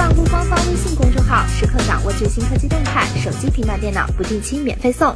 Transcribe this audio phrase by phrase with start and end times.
[0.00, 3.06] 关注官方微信公众号，时刻掌握最新科技动态。
[3.22, 5.14] 手机、平板电脑不定期免费送。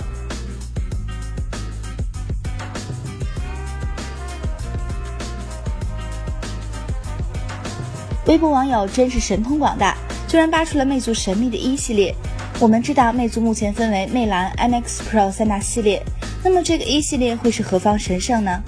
[8.27, 9.97] 微博网友真是神通广大，
[10.29, 12.15] 居然扒出了魅族神秘的一系列。
[12.61, 16.05] 我们知道，魅族目前分为魅蓝、MX Pro 三大系列，
[16.43, 18.63] 那么这个一系列会是何方神圣呢？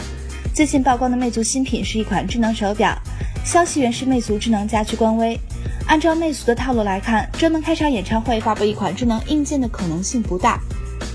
[0.54, 2.98] 最近曝光的魅族新品是一款智能手表，
[3.44, 5.38] 消息源是魅族智能家居官微。
[5.86, 10.60] 按照魅族的套路来看，专门开场演唱会发布一款智能硬件的可能性不大，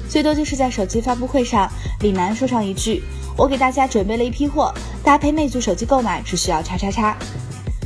[0.10, 3.04] 最多就是在手机发布会上，李楠说上一句
[3.38, 7.18] ：“我给大家准备了一批货，搭配魅族手机购买只需要叉叉叉。”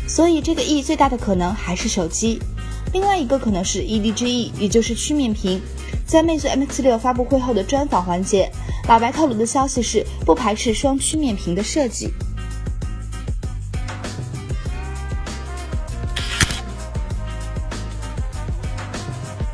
[0.07, 2.39] 所以这个 E 最大的可能还是手机，
[2.93, 5.59] 另外一个可能是 EDGE，也就是曲面屏。
[6.05, 8.47] 在魅族 MX 六发布会后的专访环节，
[8.87, 12.13] 老白透露的消息是不排斥双曲面屏的设计。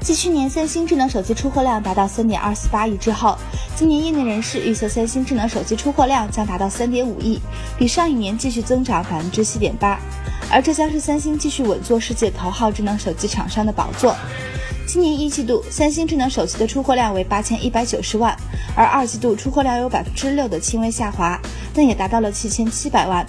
[0.03, 3.37] 继去年三星智能手机出货量达到三点二四八亿之后，
[3.75, 7.39] 今年业内人士预测三星智能手机出货量将达到三点五亿，
[7.77, 9.99] 比上一年继续增长百分之七点八。
[10.51, 14.15] 而这将是三星继续稳坐世界头号智能手机厂商的宝座。
[14.87, 18.35] 今年一季度，三星智能手机的出货量为八千一百九十万，
[18.75, 21.39] 而二季度出货量有百分之六的轻微下滑，
[21.75, 23.23] 但也达到了七千七百万。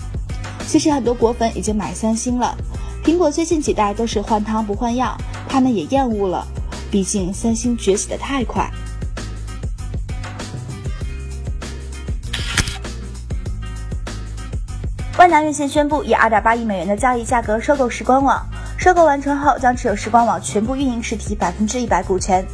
[0.66, 2.56] 其实很多果粉已经买三星了，
[3.04, 5.14] 苹果最近几代都是换汤不换药，
[5.46, 6.44] 他们也厌恶了。
[6.92, 8.70] 毕竟三星崛起的太快。
[15.16, 22.44] 万达院线宣布以二点八亿美元的交易价格收购时光网，收购完成后将持有时光网全部运营实体百分之一百股权。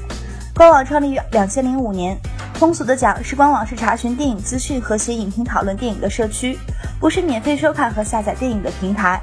[0.54, 2.16] 官网创立于两千零五年，
[2.54, 6.56] 通俗的讲，时光网是查询电影资讯和写影评讨论电影的社区，
[7.00, 9.20] 不是免费收看和下载电影的平台。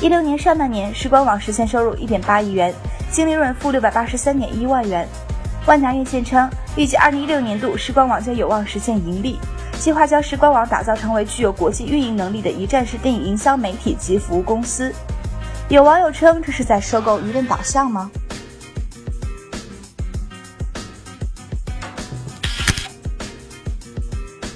[0.00, 2.74] 一六年上半年，时光网实现收入一点八亿元，
[3.12, 5.06] 净利润负六百八十三点一万元。
[5.66, 9.38] 万达院线称，预计二零一六年度时光网将有望实现盈利。
[9.78, 14.92] 计划将时光网打造成为具有国际运营能力的一站式电影营销媒体及服务公司。
[15.68, 18.10] 有网友称，这是在收购舆论导向吗？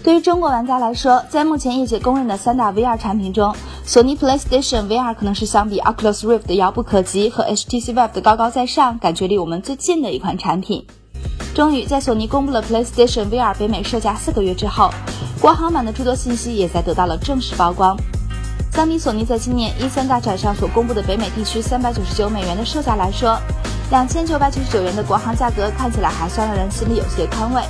[0.03, 3.53] 对于中国玩家来说，在目前业界公认的三大 VR 产品中，
[3.89, 10.85] 索尼 PlayStation VR 可能是相比 Oculus Rift 的遥不可及和 HTC Vive 的高高在上，感觉离我们最近的一款产品。
[11.55, 14.91] 终于在索尼公布了 PlayStation VR 北美售价四个月之后，
[15.41, 17.97] 国行版的诸多信息也在得到了正式曝光。
[18.73, 23.39] 相比索尼在今年一三大展上所公布的北美地区三百九十九美元的售价来说，
[23.91, 27.63] 两千九百九十九元的国行价格看起来还算让人心里有些宽慰。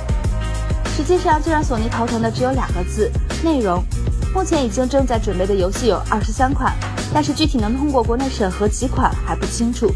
[0.95, 3.11] 实际上，最让索尼头疼的只有两个字：
[3.43, 3.83] 内容。
[4.33, 6.73] 目前已经正在准备的游戏有二十三款，
[7.13, 9.91] 但是具体能通过国内审核几款还不清楚。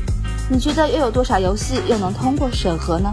[0.49, 3.11] 你觉得又有多少游戏又能通过审核呢？